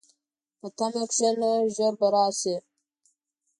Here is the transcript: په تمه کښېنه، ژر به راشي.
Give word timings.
په 0.59 0.67
تمه 0.77 1.03
کښېنه، 1.09 1.51
ژر 1.75 1.93
به 1.99 2.07
راشي. 2.13 2.55